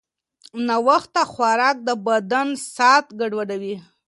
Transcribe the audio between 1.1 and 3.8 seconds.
خوراک د بدن ساعت ګډوډوي.